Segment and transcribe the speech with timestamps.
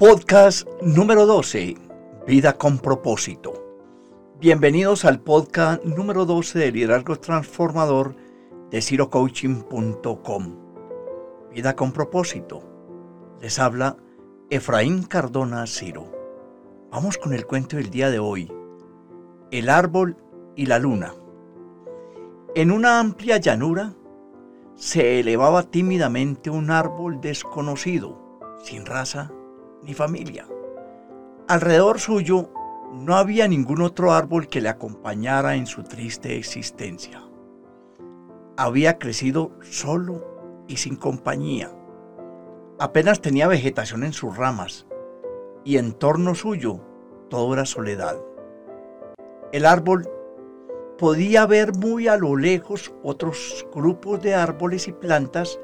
[0.00, 1.76] Podcast número 12,
[2.26, 3.52] Vida con propósito.
[4.40, 8.16] Bienvenidos al podcast número 12 de Liderazgo Transformador
[8.70, 10.56] de cirocoaching.com.
[11.52, 12.62] Vida con propósito.
[13.42, 13.98] Les habla
[14.48, 16.10] Efraín Cardona Ciro.
[16.90, 18.50] Vamos con el cuento del día de hoy.
[19.50, 20.16] El árbol
[20.56, 21.12] y la luna.
[22.54, 23.92] En una amplia llanura
[24.76, 29.30] se elevaba tímidamente un árbol desconocido, sin raza
[29.82, 30.46] ni familia.
[31.48, 32.50] Alrededor suyo
[32.92, 37.22] no había ningún otro árbol que le acompañara en su triste existencia.
[38.56, 41.70] Había crecido solo y sin compañía.
[42.78, 44.86] Apenas tenía vegetación en sus ramas
[45.64, 46.80] y en torno suyo
[47.28, 48.16] todo era soledad.
[49.52, 50.08] El árbol
[50.98, 55.58] podía ver muy a lo lejos otros grupos de árboles y plantas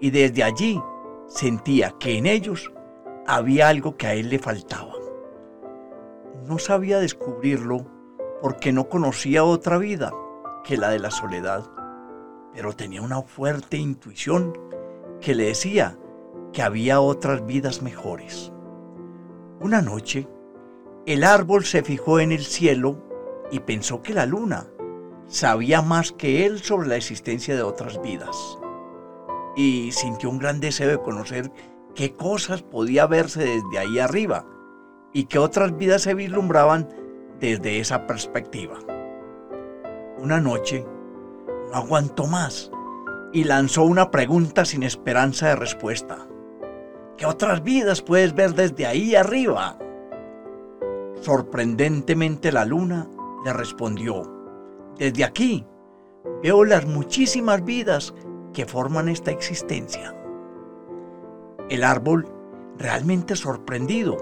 [0.00, 0.80] y desde allí
[1.28, 2.72] sentía que en ellos
[3.36, 4.92] había algo que a él le faltaba.
[6.46, 7.86] No sabía descubrirlo
[8.42, 10.12] porque no conocía otra vida
[10.64, 11.64] que la de la soledad,
[12.52, 14.58] pero tenía una fuerte intuición
[15.20, 15.96] que le decía
[16.52, 18.52] que había otras vidas mejores.
[19.60, 20.26] Una noche,
[21.06, 22.96] el árbol se fijó en el cielo
[23.52, 24.66] y pensó que la luna
[25.28, 28.58] sabía más que él sobre la existencia de otras vidas.
[29.54, 31.52] Y sintió un gran deseo de conocer
[31.94, 34.46] qué cosas podía verse desde ahí arriba
[35.12, 36.88] y qué otras vidas se vislumbraban
[37.40, 38.78] desde esa perspectiva.
[40.18, 40.86] Una noche
[41.70, 42.70] no aguantó más
[43.32, 46.26] y lanzó una pregunta sin esperanza de respuesta.
[47.16, 49.78] ¿Qué otras vidas puedes ver desde ahí arriba?
[51.20, 53.08] Sorprendentemente la luna
[53.44, 54.22] le respondió,
[54.98, 55.66] desde aquí
[56.42, 58.14] veo las muchísimas vidas
[58.52, 60.14] que forman esta existencia.
[61.70, 62.26] El árbol,
[62.78, 64.16] realmente sorprendido,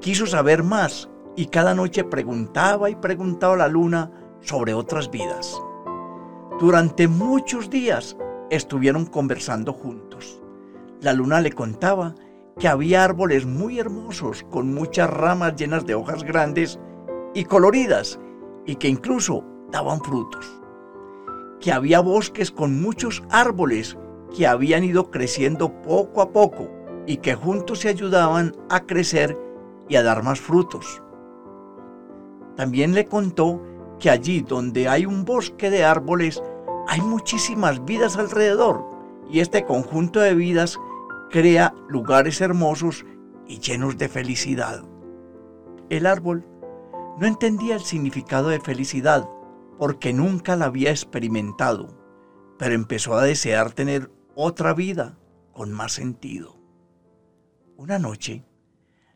[0.00, 4.10] quiso saber más y cada noche preguntaba y preguntaba a la luna
[4.40, 5.60] sobre otras vidas.
[6.58, 8.16] Durante muchos días
[8.48, 10.40] estuvieron conversando juntos.
[11.02, 12.14] La luna le contaba
[12.58, 16.80] que había árboles muy hermosos con muchas ramas llenas de hojas grandes
[17.34, 18.18] y coloridas
[18.64, 20.58] y que incluso daban frutos.
[21.60, 23.98] Que había bosques con muchos árboles
[24.34, 26.77] que habían ido creciendo poco a poco
[27.08, 29.34] y que juntos se ayudaban a crecer
[29.88, 31.02] y a dar más frutos.
[32.54, 33.62] También le contó
[33.98, 36.42] que allí donde hay un bosque de árboles
[36.86, 38.84] hay muchísimas vidas alrededor
[39.30, 40.78] y este conjunto de vidas
[41.30, 43.06] crea lugares hermosos
[43.46, 44.84] y llenos de felicidad.
[45.88, 46.44] El árbol
[47.18, 49.26] no entendía el significado de felicidad
[49.78, 51.88] porque nunca la había experimentado,
[52.58, 55.18] pero empezó a desear tener otra vida
[55.54, 56.57] con más sentido.
[57.78, 58.42] Una noche,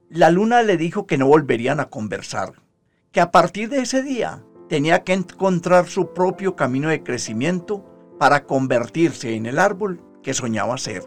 [0.08, 2.62] la luna le dijo que no volverían a conversar,
[3.10, 7.84] que a partir de ese día tenía que encontrar su propio camino de crecimiento
[8.20, 11.02] para convertirse en el árbol que soñaba ser.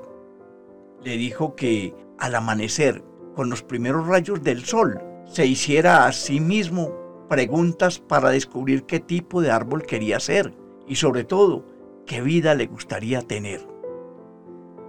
[1.01, 3.05] Le dijo que al amanecer,
[3.35, 8.99] con los primeros rayos del sol, se hiciera a sí mismo preguntas para descubrir qué
[8.99, 10.53] tipo de árbol quería ser
[10.89, 11.65] y sobre todo
[12.05, 13.65] qué vida le gustaría tener.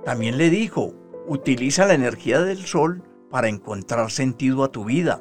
[0.05, 0.95] También le dijo
[1.29, 5.21] Utiliza la energía del sol para encontrar sentido a tu vida.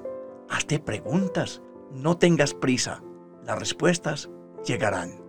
[0.50, 1.64] Hazte preguntas.
[1.92, 3.02] No tengas prisa.
[3.44, 4.30] Las respuestas
[4.64, 5.20] llegarán.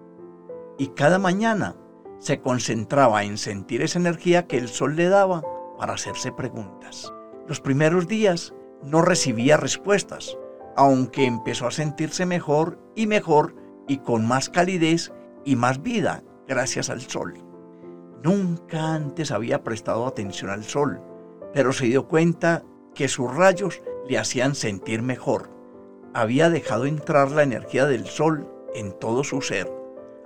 [0.79, 1.77] Y cada mañana
[2.19, 5.43] se concentraba en sentir esa energía que el sol le daba
[5.79, 7.11] para hacerse preguntas.
[7.49, 10.37] Los primeros días no recibía respuestas,
[10.77, 13.55] aunque empezó a sentirse mejor y mejor
[13.89, 15.13] y con más calidez
[15.45, 17.46] y más vida gracias al sol.
[18.27, 21.01] Nunca antes había prestado atención al sol,
[21.55, 25.49] pero se dio cuenta que sus rayos le hacían sentir mejor.
[26.13, 29.73] Había dejado entrar la energía del sol en todo su ser.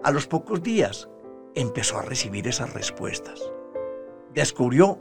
[0.02, 1.10] A los pocos días
[1.54, 3.52] empezó a recibir esas respuestas.
[4.32, 4.96] Descubrió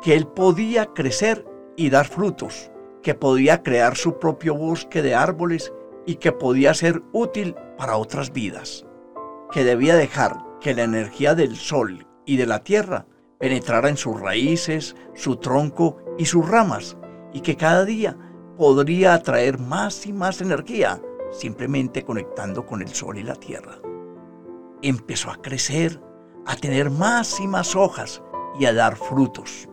[0.00, 1.44] que él podía crecer
[1.76, 2.70] y dar frutos,
[3.02, 5.70] que podía crear su propio bosque de árboles
[6.06, 8.86] y que podía ser útil para otras vidas,
[9.52, 13.06] que debía dejar que la energía del sol y de la tierra
[13.38, 16.98] penetrara en sus raíces, su tronco y sus ramas,
[17.32, 18.18] y que cada día
[18.58, 23.78] podría atraer más y más energía simplemente conectando con el sol y la tierra.
[24.82, 26.02] Empezó a crecer,
[26.44, 28.22] a tener más y más hojas
[28.60, 29.66] y a dar frutos.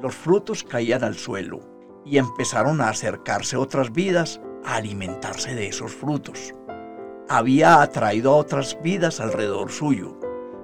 [0.00, 1.58] Los frutos caían al suelo
[2.04, 6.54] y empezaron a acercarse otras vidas a alimentarse de esos frutos.
[7.28, 10.16] Había atraído a otras vidas alrededor suyo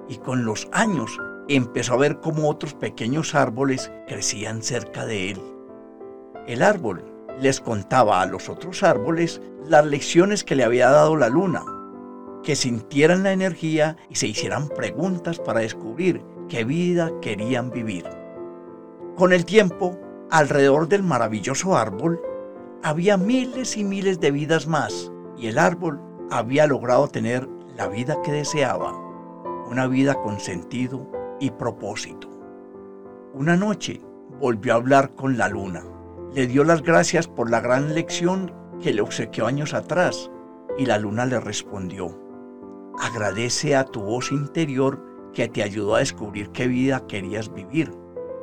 [0.07, 5.41] y con los años empezó a ver cómo otros pequeños árboles crecían cerca de él.
[6.47, 7.03] El árbol
[7.39, 11.63] les contaba a los otros árboles las lecciones que le había dado la luna,
[12.43, 18.05] que sintieran la energía y se hicieran preguntas para descubrir qué vida querían vivir.
[19.15, 19.97] Con el tiempo,
[20.29, 22.21] alrededor del maravilloso árbol,
[22.83, 25.99] había miles y miles de vidas más y el árbol
[26.29, 28.93] había logrado tener la vida que deseaba,
[29.69, 31.09] una vida con sentido
[31.39, 32.29] y propósito.
[33.33, 34.01] Una noche
[34.39, 35.83] volvió a hablar con la luna.
[36.33, 40.29] Le dio las gracias por la gran lección que le obsequió años atrás
[40.77, 42.19] y la luna le respondió,
[42.99, 45.01] agradece a tu voz interior
[45.33, 47.91] que te ayudó a descubrir qué vida querías vivir.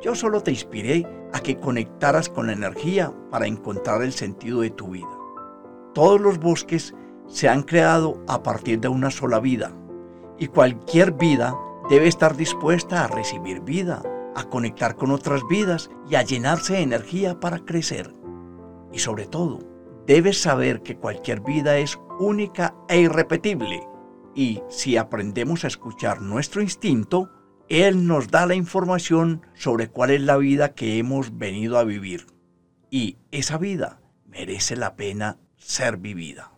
[0.01, 4.69] Yo solo te inspiré a que conectaras con la energía para encontrar el sentido de
[4.69, 5.07] tu vida.
[5.93, 6.93] Todos los bosques
[7.27, 9.71] se han creado a partir de una sola vida
[10.37, 11.55] y cualquier vida
[11.89, 14.01] debe estar dispuesta a recibir vida,
[14.35, 18.13] a conectar con otras vidas y a llenarse de energía para crecer.
[18.91, 19.59] Y sobre todo,
[20.07, 23.87] debes saber que cualquier vida es única e irrepetible
[24.35, 27.29] y si aprendemos a escuchar nuestro instinto,
[27.69, 32.27] Él nos da la información sobre cuál es la vida que hemos venido a vivir.
[32.89, 36.51] Y esa vida merece la pena ser vivida.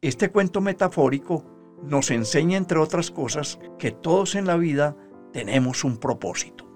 [0.00, 1.44] Este cuento metafórico
[1.82, 4.96] nos enseña, entre otras cosas, que todos en la vida
[5.32, 6.66] tenemos un propósito.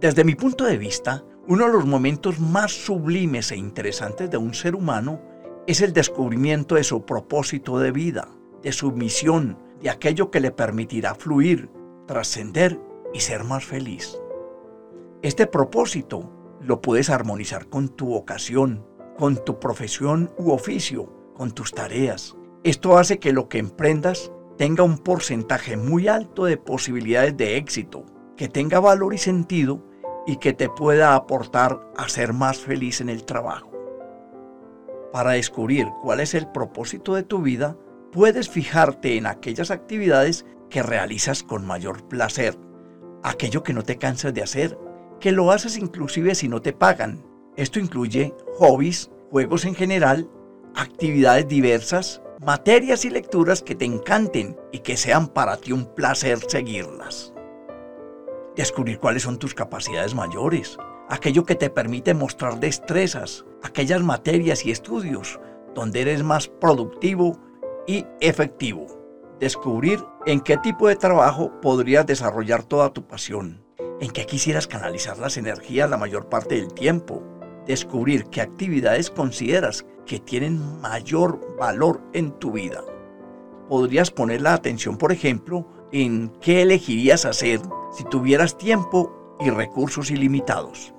[0.00, 4.54] Desde mi punto de vista, uno de los momentos más sublimes e interesantes de un
[4.54, 5.20] ser humano
[5.66, 8.28] es el descubrimiento de su propósito de vida
[8.62, 11.70] de su misión, de aquello que le permitirá fluir,
[12.06, 12.80] trascender
[13.12, 14.18] y ser más feliz.
[15.22, 18.86] Este propósito lo puedes armonizar con tu vocación,
[19.18, 22.36] con tu profesión u oficio, con tus tareas.
[22.62, 28.04] Esto hace que lo que emprendas tenga un porcentaje muy alto de posibilidades de éxito,
[28.36, 29.82] que tenga valor y sentido
[30.26, 33.70] y que te pueda aportar a ser más feliz en el trabajo.
[35.10, 37.78] Para descubrir cuál es el propósito de tu vida,
[38.12, 42.58] puedes fijarte en aquellas actividades que realizas con mayor placer,
[43.22, 44.78] aquello que no te cansas de hacer,
[45.18, 47.24] que lo haces inclusive si no te pagan.
[47.56, 50.28] Esto incluye hobbies, juegos en general,
[50.74, 56.38] actividades diversas, materias y lecturas que te encanten y que sean para ti un placer
[56.48, 57.34] seguirlas.
[58.56, 60.78] Descubrir cuáles son tus capacidades mayores,
[61.10, 65.38] aquello que te permite mostrar destrezas, aquellas materias y estudios
[65.74, 67.38] donde eres más productivo
[67.86, 68.86] y efectivo.
[69.38, 73.62] Descubrir en qué tipo de trabajo podrías desarrollar toda tu pasión,
[74.00, 77.22] en qué quisieras canalizar las energías la mayor parte del tiempo.
[77.66, 82.82] Descubrir qué actividades consideras que tienen mayor valor en tu vida.
[83.68, 87.60] Podrías poner la atención, por ejemplo, en qué elegirías hacer
[87.92, 90.92] si tuvieras tiempo y recursos ilimitados.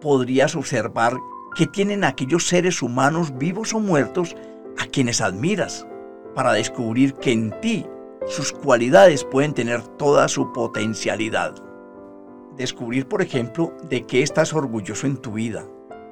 [0.00, 1.16] Podrías observar
[1.56, 4.34] qué tienen aquellos seres humanos vivos o muertos
[4.78, 5.86] a quienes admiras
[6.34, 7.86] para descubrir que en ti
[8.26, 11.54] sus cualidades pueden tener toda su potencialidad.
[12.56, 15.64] Descubrir, por ejemplo, de qué estás orgulloso en tu vida.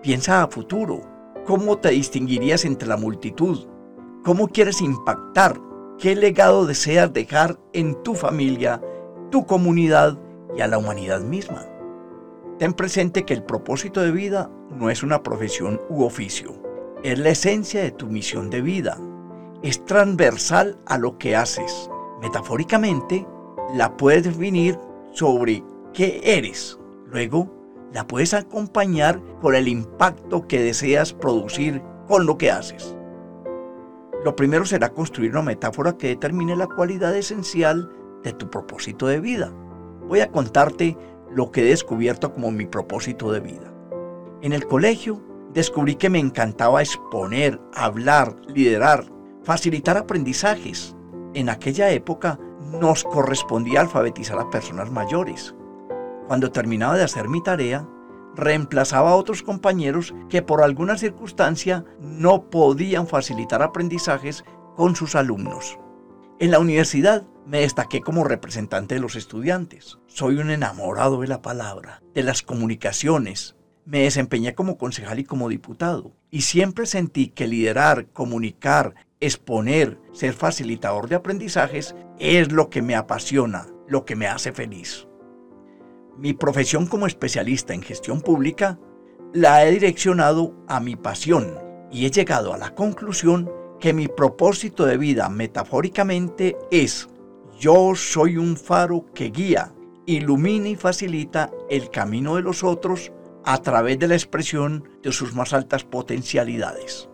[0.03, 1.12] Piensa a futuro.
[1.45, 3.67] ¿Cómo te distinguirías entre la multitud?
[4.23, 5.61] ¿Cómo quieres impactar?
[5.99, 8.81] ¿Qué legado deseas dejar en tu familia,
[9.33, 10.17] tu comunidad
[10.57, 11.67] y a la humanidad misma?
[12.61, 16.53] Ten presente que el propósito de vida no es una profesión u oficio,
[17.03, 18.97] es la esencia de tu misión de vida,
[19.65, 21.91] es transversal a lo que haces.
[22.21, 23.27] Metafóricamente,
[23.75, 24.79] la puedes definir
[25.13, 26.79] sobre qué eres.
[27.07, 27.62] Luego,
[27.93, 32.97] la puedes acompañar con el impacto que deseas producir con lo que haces.
[34.25, 37.91] Lo primero será construir una metáfora que determine la cualidad esencial
[38.23, 39.53] de tu propósito de vida.
[40.09, 40.97] Voy a contarte
[41.31, 43.73] lo que he descubierto como mi propósito de vida.
[44.43, 45.23] En el colegio
[45.53, 49.05] descubrí que me encantaba exponer, hablar, liderar,
[49.43, 50.97] facilitar aprendizajes.
[51.35, 52.39] En aquella época
[52.81, 55.55] nos correspondía alfabetizar a personas mayores.
[56.33, 57.87] Cuando terminaba de hacer mi tarea,
[58.35, 64.43] reemplazaba a otros compañeros que por alguna circunstancia no podían facilitar aprendizajes
[64.75, 65.79] con sus alumnos.
[66.41, 69.99] En la universidad me destaqué como representante de los estudiantes.
[70.07, 73.55] Soy un enamorado de la palabra, de las comunicaciones.
[73.85, 80.33] Me desempeñé como concejal y como diputado y siempre sentí que liderar, comunicar exponer, ser
[80.33, 85.07] facilitador de aprendizajes es lo que me apasiona, lo que me hace feliz.
[86.17, 88.79] Mi profesión como especialista en gestión pública
[89.33, 91.59] la he direccionado a mi pasión
[91.91, 93.51] y he llegado a la conclusión
[93.81, 97.09] que mi propósito de vida metafóricamente es
[97.59, 99.75] yo soy un faro que guía,
[100.07, 103.13] ilumina y facilita el camino de los otros
[103.45, 107.09] a través de la expresión de sus más altas potencialidades.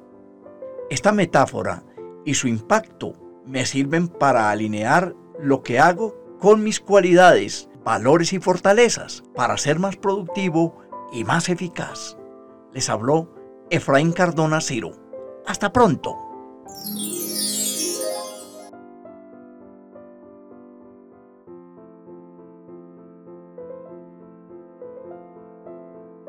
[0.90, 1.84] Esta metáfora
[2.24, 3.14] y su impacto
[3.46, 9.78] me sirven para alinear lo que hago con mis cualidades, valores y fortalezas para ser
[9.78, 10.78] más productivo
[11.12, 12.16] y más eficaz.
[12.72, 13.34] Les habló
[13.70, 14.92] Efraín Cardona Ciro.
[15.46, 16.16] Hasta pronto.